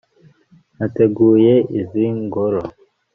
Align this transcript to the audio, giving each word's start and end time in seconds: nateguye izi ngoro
nateguye 0.77 1.53
izi 1.79 2.05
ngoro 2.23 2.61